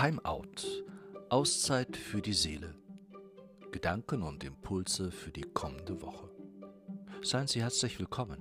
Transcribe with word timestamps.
Timeout. 0.00 0.64
Auszeit 1.28 1.94
für 1.94 2.22
die 2.22 2.32
Seele. 2.32 2.74
Gedanken 3.70 4.22
und 4.22 4.42
Impulse 4.44 5.10
für 5.12 5.30
die 5.30 5.42
kommende 5.42 6.00
Woche. 6.00 6.30
Seien 7.20 7.46
Sie 7.46 7.60
herzlich 7.60 7.98
willkommen. 7.98 8.40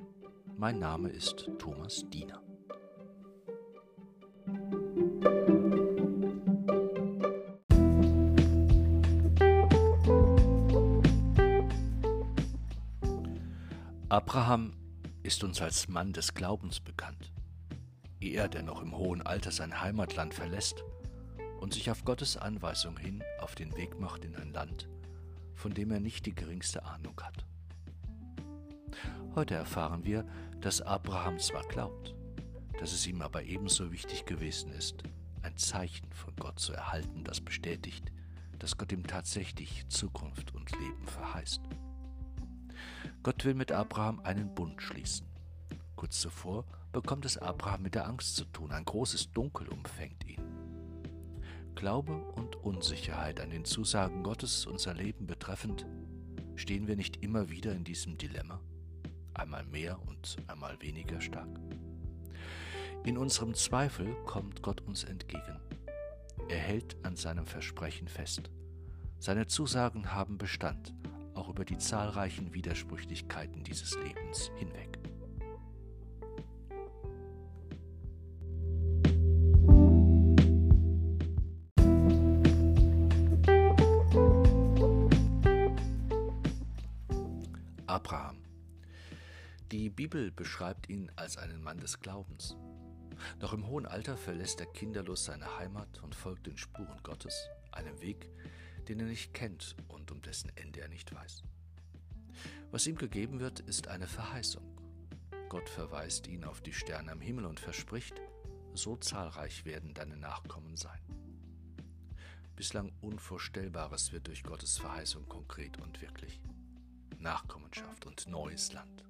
Mein 0.56 0.80
Name 0.80 1.10
ist 1.10 1.50
Thomas 1.58 2.06
Diener. 2.14 2.42
Abraham 14.08 14.78
ist 15.24 15.44
uns 15.44 15.62
als 15.62 15.90
Mann 15.90 16.14
des 16.14 16.34
Glaubens 16.34 16.80
bekannt. 16.80 17.34
Er, 18.22 18.48
der 18.48 18.64
noch 18.64 18.82
im 18.82 18.96
hohen 18.96 19.22
Alter 19.22 19.52
sein 19.52 19.82
Heimatland 19.82 20.34
verlässt 20.34 20.86
und 21.60 21.74
sich 21.74 21.92
auf 21.92 22.06
Gottes 22.06 22.38
Anweisung 22.38 22.98
hin 22.98 23.24
auf 23.40 23.56
den 23.56 23.76
Weg 23.76 24.00
macht 24.00 24.26
in 24.26 24.36
ein 24.36 24.54
Land, 24.54 24.88
von 25.54 25.74
dem 25.74 25.92
er 25.92 26.00
nicht 26.00 26.26
die 26.26 26.36
geringste 26.36 26.86
Ahnung 26.86 27.20
hat. 27.22 27.46
Heute 29.36 29.56
erfahren 29.56 30.06
wir, 30.06 30.26
dass 30.62 30.82
Abraham 30.82 31.40
zwar 31.40 31.64
glaubt, 31.64 32.16
dass 32.80 32.94
es 32.94 33.06
ihm 33.08 33.22
aber 33.22 33.44
ebenso 33.44 33.92
wichtig 33.92 34.26
gewesen 34.26 34.72
ist, 34.72 35.04
ein 35.42 35.58
Zeichen 35.58 36.12
von 36.12 36.36
Gott 36.36 36.60
zu 36.60 36.74
erhalten, 36.74 37.24
das 37.24 37.42
bestätigt, 37.42 38.12
dass 38.58 38.78
Gott 38.78 38.92
ihm 38.92 39.06
tatsächlich 39.06 39.88
Zukunft 39.88 40.54
und 40.54 40.72
Leben 40.72 41.06
verheißt. 41.06 41.62
Gott 43.24 43.46
will 43.46 43.54
mit 43.54 43.72
Abraham 43.72 44.20
einen 44.22 44.54
Bund 44.54 44.82
schließen. 44.82 45.28
Kurz 45.96 46.20
zuvor 46.20 46.66
bekommt 46.92 47.26
es 47.26 47.38
Abraham 47.38 47.84
mit 47.84 47.96
der 47.96 48.08
Angst 48.08 48.36
zu 48.36 48.46
tun, 48.46 48.72
ein 48.72 48.86
großes 48.86 49.32
Dunkel 49.32 49.68
umfängt 49.68 50.26
ihn. 50.26 50.59
Glaube 51.76 52.14
und 52.36 52.56
Unsicherheit 52.58 53.40
an 53.40 53.50
den 53.50 53.66
Zusagen 53.66 54.24
Gottes 54.24 54.66
unser 54.66 54.94
Leben 54.94 55.28
betreffend, 55.28 55.86
stehen 56.56 56.88
wir 56.88 56.96
nicht 56.96 57.24
immer 57.24 57.50
wieder 57.50 57.74
in 57.74 57.84
diesem 57.84 58.18
Dilemma, 58.18 58.60
einmal 59.34 59.66
mehr 59.66 59.98
und 60.08 60.38
einmal 60.48 60.82
weniger 60.82 61.22
stark. 61.22 61.50
In 63.06 63.18
unserem 63.18 63.54
Zweifel 63.54 64.14
kommt 64.26 64.62
Gott 64.62 64.82
uns 64.82 65.06
entgegen. 65.06 65.60
Er 66.50 66.60
hält 66.60 66.98
an 67.04 67.16
seinem 67.16 67.46
Versprechen 67.46 68.08
fest. 68.08 68.50
Seine 69.20 69.48
Zusagen 69.48 70.14
haben 70.14 70.38
Bestand, 70.38 70.94
auch 71.34 71.50
über 71.50 71.64
die 71.64 71.78
zahlreichen 71.78 72.54
Widersprüchlichkeiten 72.54 73.64
dieses 73.64 73.96
Lebens 73.96 74.52
hinweg. 74.58 74.99
Die 89.72 89.92
Bibel 89.92 90.32
beschreibt 90.32 90.90
ihn 90.90 91.12
als 91.16 91.38
einen 91.38 91.62
Mann 91.62 91.78
des 91.78 92.00
Glaubens. 92.00 92.56
Noch 93.40 93.54
im 93.54 93.68
hohen 93.68 93.86
Alter 93.86 94.18
verlässt 94.18 94.60
er 94.60 94.66
kinderlos 94.66 95.26
seine 95.26 95.60
Heimat 95.60 96.02
und 96.02 96.16
folgt 96.16 96.48
den 96.48 96.58
Spuren 96.58 97.00
Gottes, 97.04 97.48
einem 97.72 98.02
Weg, 98.02 98.32
den 98.88 99.00
er 99.00 99.06
nicht 99.06 99.32
kennt 99.36 99.76
und 99.88 100.12
um 100.12 100.24
dessen 100.24 100.52
Ende 100.56 100.82
er 100.82 100.88
nicht 100.88 101.14
weiß. 101.14 101.44
Was 102.72 102.88
ihm 102.88 102.96
gegeben 102.96 103.40
wird, 103.40 103.60
ist 103.60 103.90
eine 103.90 104.08
Verheißung. 104.08 104.64
Gott 105.50 105.70
verweist 105.70 106.26
ihn 106.26 106.46
auf 106.46 106.62
die 106.62 106.74
Sterne 106.74 107.12
am 107.12 107.22
Himmel 107.22 107.46
und 107.46 107.60
verspricht, 107.60 108.20
so 108.74 108.96
zahlreich 108.96 109.66
werden 109.66 109.94
deine 109.94 110.18
Nachkommen 110.18 110.78
sein. 110.78 111.02
Bislang 112.56 112.92
Unvorstellbares 113.02 114.14
wird 114.14 114.26
durch 114.26 114.42
Gottes 114.42 114.80
Verheißung 114.80 115.28
konkret 115.30 115.78
und 115.80 116.02
wirklich. 116.02 116.42
Nachkommenschaft 117.20 118.08
und 118.08 118.28
neues 118.28 118.74
Land. 118.74 119.04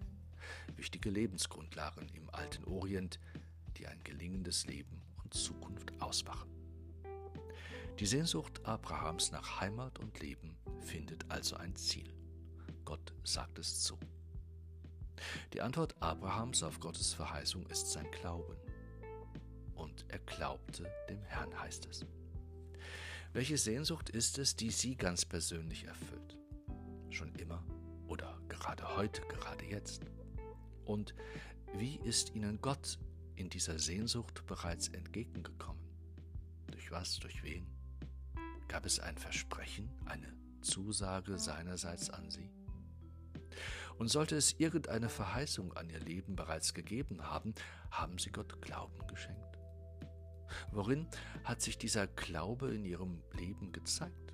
Wichtige 0.76 1.10
Lebensgrundlagen 1.10 2.08
im 2.14 2.30
alten 2.32 2.64
Orient, 2.66 3.20
die 3.78 3.88
ein 3.88 4.04
gelingendes 4.04 4.66
Leben 4.66 5.02
und 5.24 5.34
Zukunft 5.34 5.94
ausmachen. 6.02 6.50
Die 8.00 8.06
Sehnsucht 8.06 8.66
Abrahams 8.66 9.32
nach 9.32 9.60
Heimat 9.60 10.00
und 10.00 10.20
Leben 10.20 10.58
findet 10.80 11.30
also 11.30 11.58
ein 11.58 11.76
Ziel. 11.76 12.14
Gott 12.86 13.14
sagt 13.24 13.60
es 13.60 13.82
zu. 13.82 13.98
Die 15.54 15.62
Antwort 15.62 15.96
Abrahams 16.02 16.64
auf 16.64 16.80
Gottes 16.80 17.14
Verheißung 17.14 17.66
ist 17.68 17.92
sein 17.92 18.10
Glauben. 18.12 18.56
Und 19.76 20.06
er 20.08 20.20
glaubte 20.20 20.90
dem 21.10 21.22
Herrn, 21.24 21.58
heißt 21.60 21.88
es. 21.88 22.06
Welche 23.34 23.58
Sehnsucht 23.58 24.10
ist 24.10 24.38
es, 24.38 24.56
die 24.56 24.72
Sie 24.72 24.96
ganz 24.96 25.26
persönlich 25.26 25.84
erfüllt? 25.84 26.38
Schon 27.10 27.34
immer 27.36 27.64
oder 28.08 28.40
gerade 28.48 28.96
heute, 28.96 29.22
gerade 29.24 29.66
jetzt? 29.66 30.02
Und 30.90 31.14
wie 31.76 31.98
ist 31.98 32.34
Ihnen 32.34 32.62
Gott 32.62 32.98
in 33.36 33.48
dieser 33.48 33.78
Sehnsucht 33.78 34.44
bereits 34.48 34.88
entgegengekommen? 34.88 35.88
Durch 36.72 36.90
was, 36.90 37.20
durch 37.20 37.44
wen? 37.44 37.68
Gab 38.68 38.88
es 38.88 39.00
ein 39.00 39.16
Versprechen, 39.16 39.92
eine 40.06 40.34
Zusage 40.62 41.38
seinerseits 41.38 42.10
an 42.10 42.32
sie? 42.32 42.50
Und 44.00 44.08
sollte 44.08 44.36
es 44.36 44.54
irgendeine 44.54 45.10
Verheißung 45.10 45.74
an 45.74 45.92
ihr 45.92 46.00
Leben 46.00 46.36
bereits 46.36 46.74
gegeben 46.74 47.22
haben, 47.22 47.54
haben 47.92 48.18
sie 48.18 48.32
Gott 48.32 48.60
Glauben 48.60 49.06
geschenkt? 49.06 49.60
Worin 50.72 51.08
hat 51.44 51.62
sich 51.62 51.78
dieser 51.78 52.08
Glaube 52.08 52.74
in 52.74 52.84
ihrem 52.84 53.22
Leben 53.34 53.72
gezeigt? 53.74 54.34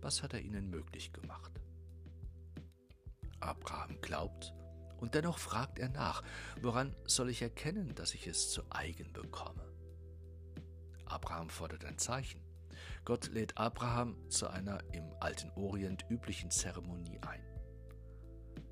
Was 0.00 0.22
hat 0.22 0.32
er 0.32 0.40
ihnen 0.40 0.70
möglich 0.70 1.12
gemacht? 1.12 1.52
Abraham 3.40 4.00
glaubt 4.00 4.54
und 5.04 5.14
dennoch 5.14 5.36
fragt 5.36 5.78
er 5.78 5.90
nach, 5.90 6.22
woran 6.62 6.96
soll 7.04 7.28
ich 7.28 7.42
erkennen, 7.42 7.94
dass 7.94 8.14
ich 8.14 8.26
es 8.26 8.50
zu 8.50 8.62
eigen 8.70 9.12
bekomme? 9.12 9.70
Abraham 11.04 11.50
fordert 11.50 11.84
ein 11.84 11.98
Zeichen. 11.98 12.40
Gott 13.04 13.26
lädt 13.26 13.58
Abraham 13.58 14.16
zu 14.30 14.48
einer 14.48 14.82
im 14.94 15.04
alten 15.20 15.50
Orient 15.56 16.06
üblichen 16.08 16.50
Zeremonie 16.50 17.18
ein. 17.20 17.44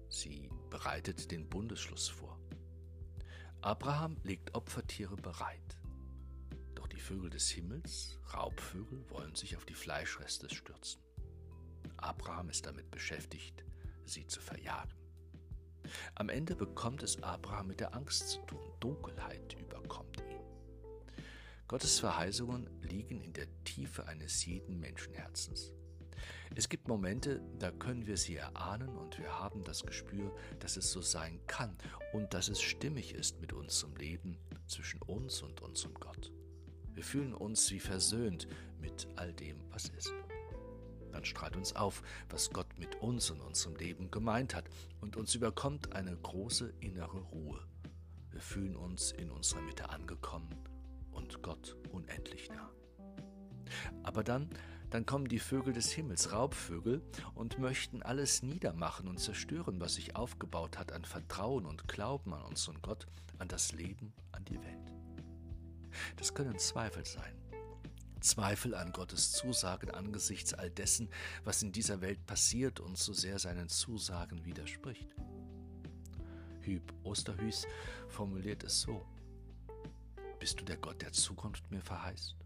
Sie 0.09 0.49
bereitet 0.71 1.31
den 1.31 1.51
Bundesschluss 1.51 2.09
vor. 2.09 2.41
Abraham 3.61 4.17
legt 4.23 4.55
Opfertiere 4.55 5.17
bereit. 5.17 5.77
Doch 6.75 6.89
die 6.89 6.99
Vögel 6.99 7.29
des 7.29 7.51
Himmels, 7.51 8.19
Raubvögel, 8.33 9.05
wollen 9.11 9.35
sich 9.35 9.55
auf 9.55 9.67
die 9.67 9.75
Fleischreste 9.75 10.49
stürzen. 10.49 11.03
Abraham 11.99 12.49
ist 12.49 12.65
damit 12.65 12.91
beschäftigt, 12.91 13.67
sie 14.07 14.27
zu 14.27 14.41
verjagen. 14.41 15.02
Am 16.15 16.29
Ende 16.29 16.55
bekommt 16.55 17.03
es 17.03 17.23
Abraham 17.23 17.69
mit 17.69 17.81
der 17.81 17.95
Angst 17.95 18.29
zu 18.29 18.41
tun. 18.43 18.61
Dunkelheit 18.81 19.57
überkommt 19.61 20.19
ihn. 20.19 20.41
Gottes 21.69 22.01
Verheißungen 22.01 22.69
liegen 22.83 23.21
in 23.23 23.33
der 23.33 23.47
Tiefe 23.65 24.07
eines 24.07 24.45
jeden 24.45 24.79
Menschenherzens. 24.79 25.73
Es 26.55 26.69
gibt 26.69 26.87
Momente, 26.87 27.41
da 27.59 27.71
können 27.71 28.07
wir 28.07 28.17
sie 28.17 28.37
erahnen 28.37 28.97
und 28.99 29.19
wir 29.19 29.39
haben 29.39 29.65
das 29.65 29.85
Gespür, 29.85 30.35
dass 30.61 30.77
es 30.77 30.93
so 30.93 31.01
sein 31.01 31.41
kann 31.47 31.77
und 32.13 32.35
dass 32.35 32.49
es 32.49 32.61
stimmig 32.61 33.15
ist 33.15 33.41
mit 33.41 33.53
unserem 33.53 33.97
Leben 33.97 34.39
zwischen 34.67 35.01
uns 35.03 35.41
und 35.43 35.63
unserem 35.63 35.95
Gott. 35.95 36.31
Wir 36.93 37.03
fühlen 37.03 37.33
uns 37.33 37.71
wie 37.71 37.81
versöhnt 37.81 38.47
mit 38.79 39.09
all 39.17 39.33
dem, 39.33 39.57
was 39.71 39.89
ist. 39.89 40.13
Dann 41.13 41.25
strahlt 41.25 41.57
uns 41.57 41.77
auf, 41.77 42.03
was 42.31 42.51
Gott 42.51 42.79
mit 42.79 42.97
uns 43.03 43.31
und 43.31 43.41
unserem 43.41 43.77
Leben 43.77 44.11
gemeint 44.11 44.55
hat 44.55 44.65
und 45.01 45.17
uns 45.17 45.35
überkommt 45.35 45.95
eine 45.95 46.17
große 46.17 46.73
innere 46.81 47.19
Ruhe. 47.19 47.61
Wir 48.31 48.41
fühlen 48.41 48.77
uns 48.77 49.13
in 49.13 49.31
unserer 49.31 49.61
Mitte 49.61 49.91
angekommen 49.91 50.57
und 51.11 51.43
Gott 51.43 51.77
unendlich 51.91 52.49
nah. 52.51 52.71
Aber 54.03 54.25
dann, 54.25 54.49
dann 54.91 55.07
kommen 55.07 55.29
die 55.29 55.39
Vögel 55.39 55.73
des 55.73 55.91
Himmels, 55.93 56.33
Raubvögel, 56.33 57.03
und 57.35 57.59
möchten 57.59 58.03
alles 58.03 58.43
niedermachen 58.43 59.09
und 59.09 59.19
zerstören, 59.19 59.81
was 59.81 59.95
sich 59.95 60.17
aufgebaut 60.17 60.79
hat 60.79 60.93
an 60.93 61.05
Vertrauen 61.05 61.67
und 61.67 61.89
Glauben 61.89 62.35
an 62.35 62.43
unseren 62.43 62.81
Gott, 62.83 63.07
an 63.39 63.49
das 63.49 63.73
Leben, 63.73 64.13
an 64.33 64.45
die 64.45 64.61
Welt. 64.61 64.93
Das 66.17 66.35
können 66.35 66.59
Zweifel 66.59 67.05
sein. 67.05 67.42
Zweifel 68.23 68.75
an 68.75 68.93
Gottes 68.93 69.33
Zusagen 69.33 69.91
angesichts 69.91 70.55
all 70.55 70.71
dessen, 70.71 71.09
was 71.45 71.63
in 71.63 71.73
dieser 71.73 72.01
Welt 72.01 72.25
passiert 72.27 72.81
und 72.81 72.97
so 72.97 73.13
sehr 73.13 73.39
seinen 73.39 73.69
Zusagen 73.69 74.45
widerspricht. 74.45 75.15
Hüb 76.61 76.93
Osterhüß 77.03 77.67
formuliert 78.09 78.63
es 78.63 78.81
so. 78.81 79.05
Bist 80.39 80.61
du 80.61 80.65
der 80.65 80.77
Gott 80.77 81.03
der 81.03 81.13
Zukunft 81.13 81.71
mir 81.71 81.83
verheißt? 81.83 82.37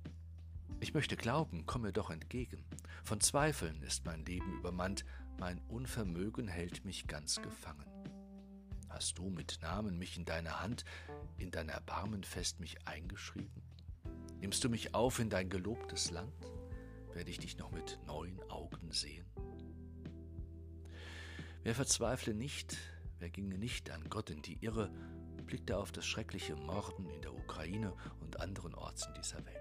Ich 0.81 0.94
möchte 0.94 1.17
glauben, 1.17 1.64
komm 1.67 1.82
mir 1.82 1.93
doch 1.93 2.11
entgegen. 2.11 2.64
Von 3.05 3.20
Zweifeln 3.20 3.82
ist 3.82 4.05
mein 4.05 4.25
Leben 4.25 4.52
übermannt, 4.58 5.05
mein 5.38 5.61
Unvermögen 5.69 6.49
hält 6.49 6.84
mich 6.84 7.06
ganz 7.06 7.40
gefangen. 7.40 7.87
Hast 8.88 9.19
du 9.19 9.28
mit 9.28 9.58
Namen 9.62 9.99
mich 9.99 10.17
in 10.17 10.25
deiner 10.25 10.61
Hand, 10.61 10.84
in 11.37 11.50
dein 11.50 11.69
Erbarmen 11.69 12.25
fest 12.25 12.61
mich 12.61 12.87
eingeschrieben? 12.87 13.65
Nimmst 14.40 14.62
du 14.62 14.68
mich 14.68 14.94
auf 14.94 15.18
in 15.18 15.30
dein 15.30 15.48
gelobtes 15.48 16.10
Land? 16.10 16.34
Werde 17.12 17.30
ich 17.30 17.38
dich 17.38 17.56
noch 17.58 17.70
mit 17.70 17.98
neuen 18.06 18.40
Augen 18.50 18.92
sehen? 18.92 19.26
Wer 21.62 21.74
verzweifle 21.74 22.34
nicht, 22.34 22.76
wer 23.18 23.30
ginge 23.30 23.58
nicht 23.58 23.90
an 23.90 24.08
Gott 24.08 24.30
in 24.30 24.42
die 24.42 24.58
Irre, 24.64 24.92
blickte 25.46 25.78
auf 25.78 25.92
das 25.92 26.06
schreckliche 26.06 26.56
Morden 26.56 27.08
in 27.08 27.22
der 27.22 27.34
Ukraine 27.34 27.94
und 28.20 28.40
anderen 28.40 28.74
Orten 28.74 29.14
dieser 29.14 29.44
Welt. 29.46 29.56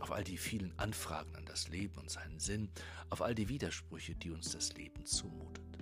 Auf 0.00 0.10
all 0.10 0.24
die 0.24 0.38
vielen 0.38 0.78
Anfragen 0.78 1.34
an 1.36 1.44
das 1.44 1.68
Leben 1.68 1.98
und 1.98 2.10
seinen 2.10 2.40
Sinn, 2.40 2.70
auf 3.10 3.22
all 3.22 3.34
die 3.34 3.48
Widersprüche, 3.48 4.14
die 4.14 4.30
uns 4.30 4.50
das 4.52 4.74
Leben 4.74 5.06
zumutet. 5.06 5.78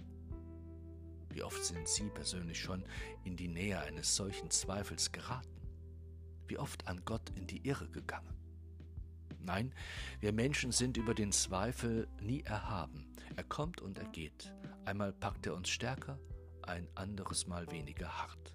Wie 1.31 1.43
oft 1.43 1.65
sind 1.65 1.89
Sie 1.89 2.11
persönlich 2.11 2.61
schon 2.61 2.85
in 3.25 3.37
die 3.37 3.49
Nähe 3.49 3.81
eines 3.81 4.15
solchen 4.15 4.51
Zweifels 4.51 5.13
geraten? 5.13 5.58
Wie 6.49 6.59
oft 6.59 6.87
an 6.89 7.05
Gott 7.05 7.31
in 7.37 7.47
die 7.47 7.67
Irre 7.67 7.89
gegangen? 7.89 8.35
Nein, 9.41 9.75
wir 10.21 10.33
Menschen 10.33 10.73
sind 10.73 10.97
über 10.97 11.15
den 11.15 11.31
Zweifel 11.31 12.09
nie 12.21 12.43
erhaben. 12.43 13.07
Er 13.37 13.45
kommt 13.45 13.81
und 13.81 13.99
er 13.99 14.09
geht. 14.09 14.53
Einmal 14.85 15.13
packt 15.13 15.47
er 15.47 15.55
uns 15.55 15.69
stärker, 15.69 16.19
ein 16.63 16.89
anderes 16.95 17.47
Mal 17.47 17.71
weniger 17.71 18.09
hart. 18.09 18.55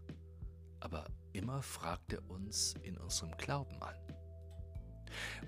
Aber 0.79 1.05
immer 1.31 1.61
fragt 1.61 2.13
er 2.13 2.29
uns 2.29 2.75
in 2.81 2.97
unserem 2.97 3.31
Glauben 3.37 3.81
an. 3.81 3.95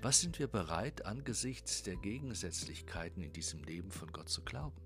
Was 0.00 0.20
sind 0.20 0.38
wir 0.38 0.46
bereit 0.46 1.04
angesichts 1.04 1.82
der 1.82 1.96
Gegensätzlichkeiten 1.96 3.22
in 3.22 3.32
diesem 3.32 3.62
Leben 3.64 3.90
von 3.90 4.10
Gott 4.12 4.28
zu 4.28 4.42
glauben? 4.42 4.80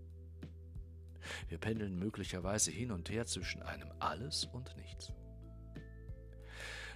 Wir 1.48 1.58
pendeln 1.58 1.98
möglicherweise 1.98 2.70
hin 2.70 2.90
und 2.90 3.10
her 3.10 3.26
zwischen 3.26 3.62
einem 3.62 3.92
Alles 3.98 4.46
und 4.46 4.74
nichts. 4.76 5.12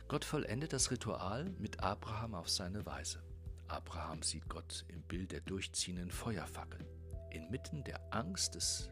Gott 0.06 0.24
vollendet 0.24 0.74
das 0.74 0.90
Ritual 0.90 1.50
mit 1.58 1.80
Abraham 1.80 2.34
auf 2.34 2.50
seine 2.50 2.84
Weise. 2.84 3.22
Abraham 3.68 4.22
sieht 4.22 4.48
Gott 4.48 4.84
im 4.88 5.02
Bild 5.02 5.32
der 5.32 5.40
durchziehenden 5.40 6.10
Feuerfackel. 6.10 6.86
Inmitten 7.30 7.82
der 7.84 8.00
Angst 8.12 8.54
des 8.54 8.90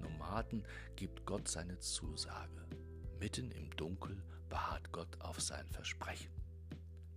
Nomaden 0.00 0.64
gibt 0.94 1.26
Gott 1.26 1.48
seine 1.48 1.80
Zusage. 1.80 2.64
Mitten 3.18 3.50
im 3.50 3.74
Dunkel 3.76 4.22
beharrt 4.48 4.92
Gott 4.92 5.20
auf 5.20 5.40
sein 5.40 5.68
Versprechen. 5.68 6.30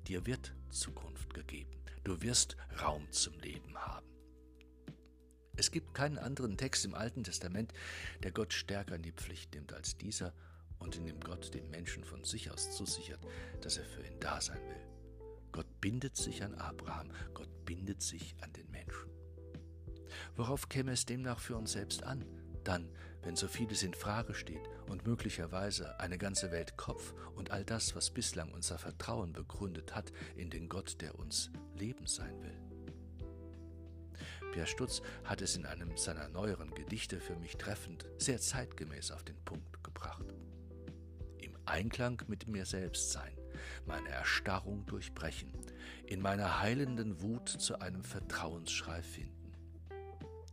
Dir 0.08 0.26
wird 0.26 0.56
Zukunft 0.70 1.34
gegeben. 1.34 1.84
Du 2.04 2.22
wirst 2.22 2.58
Raum 2.82 3.12
zum 3.12 3.40
Leben 3.40 3.78
haben. 3.78 4.08
Es 5.56 5.72
gibt 5.72 5.94
keinen 5.94 6.18
anderen 6.18 6.58
Text 6.58 6.84
im 6.84 6.96
Alten 6.96 7.24
Testament, 7.24 7.74
der 8.24 8.32
Gott 8.32 8.54
stärker 8.54 8.96
in 8.96 9.04
die 9.04 9.14
Pflicht 9.14 9.54
nimmt 9.54 9.72
als 9.72 9.98
dieser 9.98 10.34
und 10.80 10.96
in 10.98 11.06
dem 11.06 11.20
Gott 11.20 11.54
dem 11.54 11.70
Menschen 11.70 12.04
von 12.04 12.24
sich 12.24 12.52
aus 12.52 12.76
zusichert, 12.76 13.26
dass 13.62 13.78
er 13.78 13.86
für 13.86 14.06
ihn 14.06 14.20
da 14.20 14.40
sein 14.42 14.62
will. 14.68 14.86
Gott 15.52 15.68
bindet 15.80 16.18
sich 16.18 16.44
an 16.44 16.54
Abraham, 16.56 17.12
Gott 17.34 17.66
bindet 17.66 18.02
sich 18.02 18.36
an 18.42 18.52
den 18.54 18.70
Menschen. 18.72 19.10
Worauf 20.36 20.70
käme 20.70 20.92
es 20.92 21.06
demnach 21.06 21.40
für 21.40 21.56
uns 21.56 21.72
selbst 21.72 22.04
an? 22.04 22.26
Dann, 22.64 22.90
wenn 23.22 23.36
so 23.36 23.48
vieles 23.48 23.84
in 23.84 23.94
Frage 23.94 24.34
steht 24.34 24.70
und 24.90 25.06
möglicherweise 25.06 26.00
eine 26.00 26.18
ganze 26.18 26.52
Welt 26.52 26.78
Kopf 26.78 27.14
und 27.36 27.52
all 27.52 27.64
das, 27.64 27.96
was 27.96 28.12
bislang 28.12 28.52
unser 28.52 28.78
Vertrauen 28.78 29.34
begründet 29.34 29.96
hat, 29.96 30.12
in 30.36 30.50
den 30.50 30.68
Gott, 30.68 31.00
der 31.02 31.18
uns 31.18 31.52
Leben 31.76 32.06
sein 32.06 32.42
will. 32.42 32.60
Pierre 34.52 34.68
Stutz 34.68 35.02
hat 35.24 35.42
es 35.42 35.56
in 35.56 35.66
einem 35.66 35.96
seiner 35.98 36.28
neueren 36.30 36.74
Gedichte 36.74 37.20
für 37.20 37.36
mich 37.36 37.58
treffend, 37.58 38.06
sehr 38.18 38.40
zeitgemäß 38.40 39.12
auf 39.12 39.24
den 39.24 39.38
Punkt 39.44 39.84
gebracht. 39.84 40.35
Einklang 41.66 42.22
mit 42.28 42.48
mir 42.48 42.66
selbst 42.66 43.12
sein, 43.12 43.34
meine 43.86 44.10
Erstarrung 44.10 44.86
durchbrechen, 44.86 45.52
in 46.06 46.22
meiner 46.22 46.62
heilenden 46.62 47.22
Wut 47.22 47.50
zu 47.50 47.80
einem 47.80 48.04
Vertrauensschrei 48.04 49.02
finden. 49.02 49.54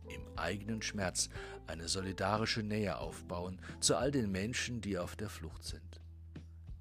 Im 0.09 0.37
eigenen 0.37 0.81
Schmerz 0.81 1.29
eine 1.67 1.87
solidarische 1.87 2.63
Nähe 2.63 2.97
aufbauen 2.97 3.61
zu 3.79 3.95
all 3.95 4.11
den 4.11 4.31
Menschen, 4.31 4.81
die 4.81 4.97
auf 4.97 5.15
der 5.15 5.29
Flucht 5.29 5.63
sind. 5.63 6.01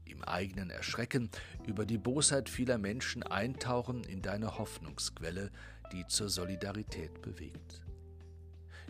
Im 0.04 0.24
eigenen 0.24 0.70
Erschrecken 0.70 1.30
über 1.66 1.86
die 1.86 1.98
Bosheit 1.98 2.48
vieler 2.48 2.78
Menschen 2.78 3.22
eintauchen 3.22 4.04
in 4.04 4.22
deine 4.22 4.58
Hoffnungsquelle, 4.58 5.50
die 5.92 6.06
zur 6.06 6.28
Solidarität 6.28 7.22
bewegt. 7.22 7.82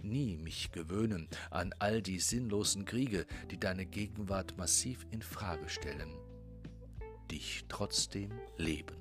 Nie 0.02 0.36
mich 0.36 0.72
gewöhnen 0.72 1.28
an 1.50 1.72
all 1.78 2.02
die 2.02 2.18
sinnlosen 2.18 2.84
Kriege, 2.84 3.26
die 3.50 3.58
deine 3.58 3.86
Gegenwart 3.86 4.58
massiv 4.58 5.06
in 5.10 5.22
Frage 5.22 5.68
stellen. 5.68 6.10
Dich 7.30 7.64
trotzdem 7.68 8.30
leben. 8.56 8.96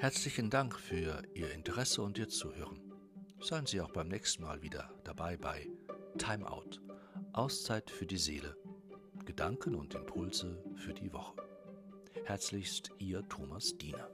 Herzlichen 0.00 0.48
Dank 0.48 0.78
für 0.78 1.22
Ihr 1.34 1.52
Interesse 1.52 2.00
und 2.00 2.16
Ihr 2.16 2.28
Zuhören. 2.28 2.80
Seien 3.38 3.66
Sie 3.66 3.80
auch 3.80 3.92
beim 3.92 4.08
nächsten 4.08 4.42
Mal 4.42 4.62
wieder 4.62 4.90
dabei 5.04 5.36
bei 5.36 5.68
Time 6.16 6.50
Out, 6.50 6.80
Auszeit 7.32 7.90
für 7.90 8.06
die 8.06 8.18
Seele. 8.18 8.56
Gedanken 9.24 9.74
und 9.74 9.94
Impulse 9.94 10.62
für 10.74 10.92
die 10.92 11.12
Woche. 11.12 11.36
Herzlichst 12.24 12.90
Ihr 12.98 13.26
Thomas 13.28 13.76
Diener. 13.76 14.10